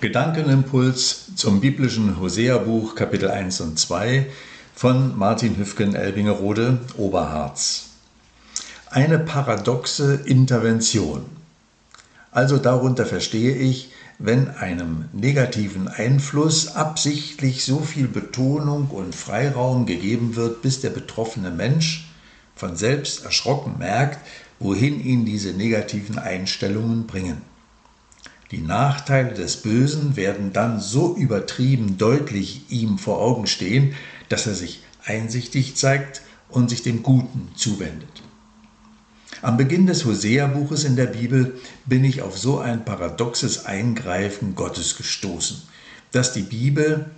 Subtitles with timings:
[0.00, 4.26] Gedankenimpuls zum biblischen Hosea-Buch Kapitel 1 und 2
[4.72, 7.86] von Martin Hüfgen Elbingerode Oberharz.
[8.90, 11.24] Eine paradoxe Intervention.
[12.30, 13.90] Also darunter verstehe ich,
[14.20, 21.50] wenn einem negativen Einfluss absichtlich so viel Betonung und Freiraum gegeben wird, bis der betroffene
[21.50, 22.08] Mensch
[22.54, 24.24] von selbst erschrocken merkt,
[24.60, 27.42] wohin ihn diese negativen Einstellungen bringen.
[28.50, 33.94] Die Nachteile des Bösen werden dann so übertrieben deutlich ihm vor Augen stehen,
[34.30, 38.22] dass er sich einsichtig zeigt und sich dem Guten zuwendet.
[39.42, 44.96] Am Beginn des Hosea-Buches in der Bibel bin ich auf so ein paradoxes Eingreifen Gottes
[44.96, 45.62] gestoßen,
[46.10, 47.10] dass die Bibel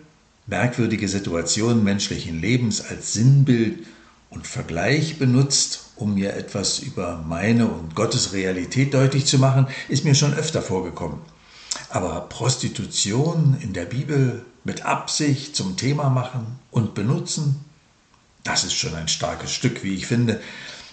[0.47, 3.87] merkwürdige Situationen menschlichen Lebens als Sinnbild
[4.31, 10.05] und Vergleich benutzt um mir etwas über meine und Gottes Realität deutlich zu machen, ist
[10.05, 11.21] mir schon öfter vorgekommen.
[11.91, 17.65] Aber Prostitution in der Bibel mit Absicht zum Thema machen und benutzen,
[18.45, 20.41] das ist schon ein starkes Stück, wie ich finde.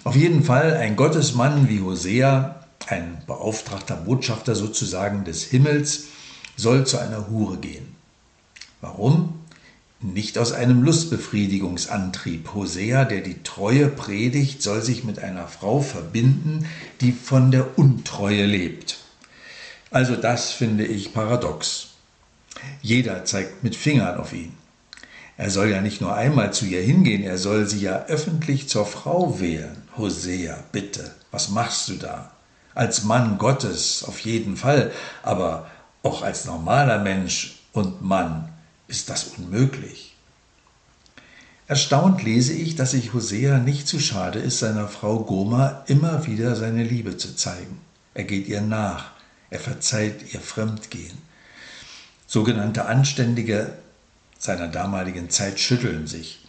[0.03, 6.05] Auf jeden Fall ein Gottesmann wie Hosea, ein beauftragter Botschafter sozusagen des Himmels,
[6.55, 7.95] soll zu einer Hure gehen.
[8.81, 9.36] Warum?
[10.13, 12.53] Nicht aus einem Lustbefriedigungsantrieb.
[12.53, 16.65] Hosea, der die Treue predigt, soll sich mit einer Frau verbinden,
[17.01, 18.97] die von der Untreue lebt.
[19.91, 21.89] Also das finde ich paradox.
[22.81, 24.53] Jeder zeigt mit Fingern auf ihn.
[25.37, 28.85] Er soll ja nicht nur einmal zu ihr hingehen, er soll sie ja öffentlich zur
[28.85, 29.83] Frau wählen.
[29.95, 32.31] Hosea, bitte, was machst du da?
[32.73, 34.91] Als Mann Gottes auf jeden Fall,
[35.21, 35.69] aber
[36.01, 38.49] auch als normaler Mensch und Mann
[38.87, 40.15] ist das unmöglich.
[41.67, 46.55] Erstaunt lese ich, dass sich Hosea nicht zu schade ist, seiner Frau Goma immer wieder
[46.55, 47.79] seine Liebe zu zeigen.
[48.13, 49.11] Er geht ihr nach,
[49.49, 51.17] er verzeiht ihr Fremdgehen.
[52.25, 53.73] Sogenannte Anständige
[54.39, 56.39] seiner damaligen Zeit schütteln sich.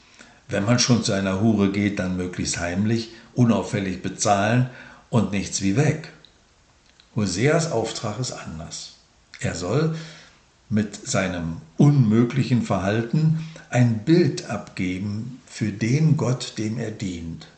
[0.48, 4.70] Wenn man schon zu einer Hure geht, dann möglichst heimlich, unauffällig bezahlen
[5.10, 6.12] und nichts wie weg.
[7.16, 8.94] Hoseas Auftrag ist anders.
[9.40, 9.96] Er soll
[10.70, 17.48] mit seinem unmöglichen Verhalten ein Bild abgeben für den Gott, dem er dient.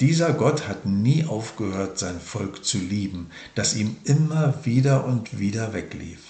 [0.00, 5.72] Dieser Gott hat nie aufgehört, sein Volk zu lieben, das ihm immer wieder und wieder
[5.72, 6.20] weglief.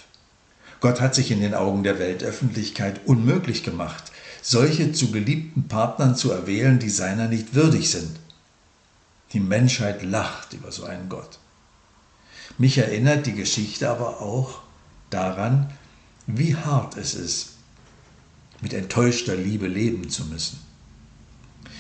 [0.81, 6.31] Gott hat sich in den Augen der Weltöffentlichkeit unmöglich gemacht, solche zu geliebten Partnern zu
[6.31, 8.21] erwählen, die seiner nicht würdig sind.
[9.33, 11.39] Die Menschheit lacht über so einen Gott.
[12.59, 14.64] Mich erinnert die Geschichte aber auch
[15.15, 15.71] daran,
[16.27, 17.55] wie hart es ist,
[18.61, 20.59] mit enttäuschter Liebe leben zu müssen.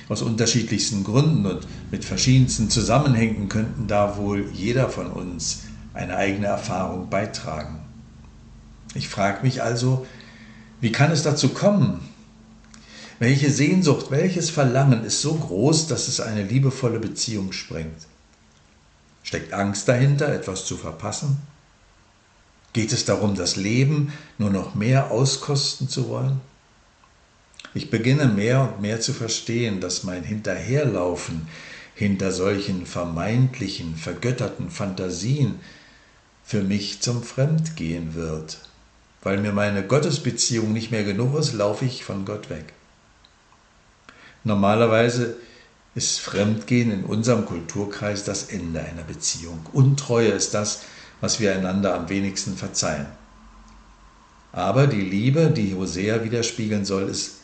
[0.09, 5.63] Aus unterschiedlichsten Gründen und mit verschiedensten Zusammenhängen könnten da wohl jeder von uns
[5.95, 7.81] eine eigene Erfahrung beitragen.
[8.95, 10.07] Ich frage mich also,
[10.81, 12.01] wie kann es dazu kommen?
[13.19, 18.07] Welche Sehnsucht, welches Verlangen ist so groß, dass es eine liebevolle Beziehung sprengt?
[19.23, 21.39] Steckt Angst dahinter, etwas zu verpassen?
[22.75, 26.41] Geht es darum, das Leben nur noch mehr auskosten zu wollen?
[27.73, 31.49] Ich beginne mehr und mehr zu verstehen, dass mein Hinterherlaufen
[31.95, 35.61] hinter solchen vermeintlichen, vergötterten Fantasien
[36.45, 38.59] für mich zum Fremdgehen wird.
[39.23, 42.73] Weil mir meine Gottesbeziehung nicht mehr genug ist, laufe ich von Gott weg.
[44.43, 45.37] Normalerweise
[45.95, 49.65] ist Fremdgehen in unserem Kulturkreis das Ende einer Beziehung.
[49.73, 50.83] Untreue ist das,
[51.21, 53.07] was wir einander am wenigsten verzeihen.
[54.53, 57.41] Aber die Liebe, die Hosea widerspiegeln soll, ist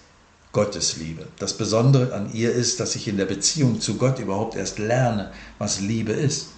[0.52, 1.26] Gottes Liebe.
[1.38, 5.30] Das Besondere an ihr ist, dass ich in der Beziehung zu Gott überhaupt erst lerne,
[5.58, 6.48] was Liebe ist.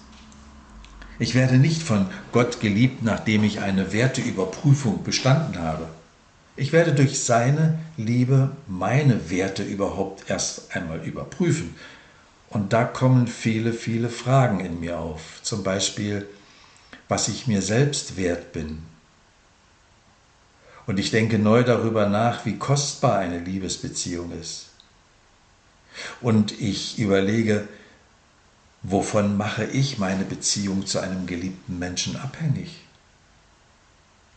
[1.19, 5.87] Ich werde nicht von Gott geliebt, nachdem ich eine Werteüberprüfung bestanden habe.
[6.55, 11.75] Ich werde durch seine Liebe meine Werte überhaupt erst einmal überprüfen.
[12.49, 15.39] Und da kommen viele, viele Fragen in mir auf.
[15.41, 16.27] Zum Beispiel,
[17.07, 18.83] was ich mir selbst wert bin.
[20.85, 24.67] Und ich denke neu darüber nach, wie kostbar eine Liebesbeziehung ist.
[26.21, 27.67] Und ich überlege,
[28.81, 32.81] wovon mache ich meine Beziehung zu einem geliebten Menschen abhängig?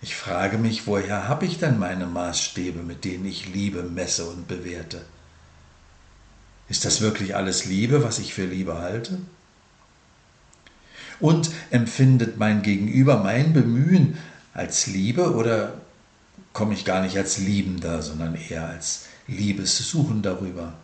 [0.03, 4.47] Ich frage mich, woher habe ich denn meine Maßstäbe, mit denen ich Liebe messe und
[4.47, 5.05] bewerte?
[6.69, 9.19] Ist das wirklich alles Liebe, was ich für Liebe halte?
[11.21, 14.19] Und empfindet mein Gegenüber mein Bemühen
[14.53, 15.75] als Liebe oder
[16.53, 20.75] komme ich gar nicht als Liebender, sondern eher als Liebessuchender rüber?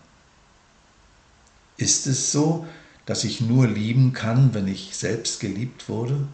[1.77, 2.67] Ist es so,
[3.07, 6.29] dass ich nur lieben kann, wenn ich selbst geliebt wurde?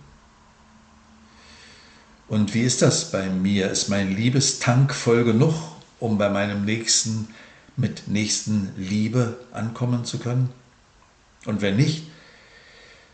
[2.29, 3.71] Und wie ist das bei mir?
[3.71, 5.55] Ist mein Liebestank voll genug,
[5.99, 7.29] um bei meinem Nächsten
[7.77, 10.51] mit nächsten Liebe ankommen zu können?
[11.47, 12.05] Und wenn nicht,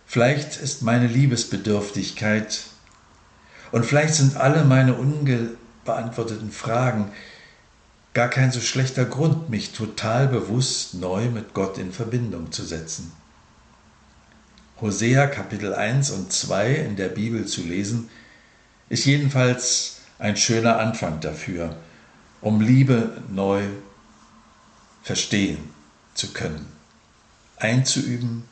[0.06, 2.64] vielleicht ist meine Liebesbedürftigkeit
[3.72, 7.10] und vielleicht sind alle meine unbeantworteten Fragen
[8.14, 13.12] gar kein so schlechter Grund, mich total bewusst neu mit Gott in Verbindung zu setzen.
[14.80, 18.08] Hosea Kapitel 1 und 2 in der Bibel zu lesen,
[18.88, 21.76] ist jedenfalls ein schöner Anfang dafür,
[22.40, 23.62] um Liebe neu
[25.02, 25.58] verstehen
[26.14, 26.66] zu können,
[27.56, 28.44] einzuüben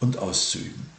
[0.00, 0.90] und auszuüben.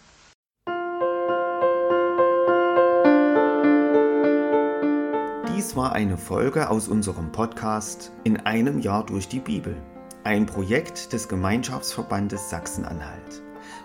[5.56, 9.76] Dies war eine Folge aus unserem Podcast In einem Jahr durch die Bibel,
[10.24, 13.42] ein Projekt des Gemeinschaftsverbandes Sachsen-Anhalt.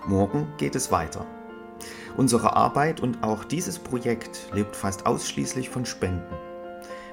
[0.07, 1.27] Morgen geht es weiter.
[2.17, 6.35] Unsere Arbeit und auch dieses Projekt lebt fast ausschließlich von Spenden.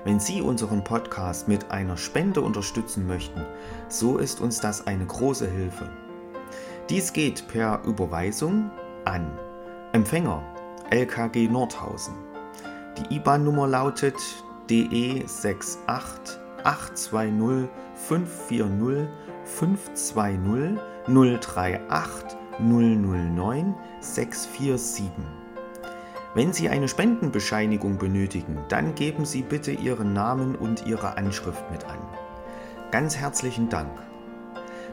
[0.03, 3.45] Wenn Sie unseren Podcast mit einer Spende unterstützen möchten,
[3.87, 5.89] so ist uns das eine große Hilfe.
[6.89, 8.71] Dies geht per Überweisung
[9.05, 9.37] an
[9.93, 10.41] Empfänger
[10.89, 12.15] LKG Nordhausen.
[12.97, 14.15] Die IBAN-Nummer lautet
[14.71, 15.77] DE 68
[16.63, 19.07] 820 540
[19.45, 25.11] 520 038 009 647.
[26.33, 31.85] Wenn Sie eine Spendenbescheinigung benötigen, dann geben Sie bitte Ihren Namen und Ihre Anschrift mit
[31.85, 31.99] an.
[32.89, 33.91] Ganz herzlichen Dank.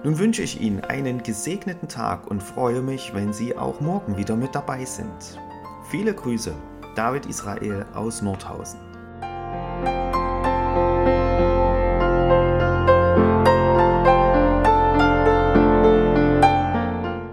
[0.04, 4.36] Nun wünsche ich Ihnen einen gesegneten Tag und freue mich, wenn Sie auch morgen wieder
[4.36, 5.40] mit dabei sind.
[5.90, 6.54] Viele Grüße,
[6.94, 8.80] David Israel aus Nordhausen.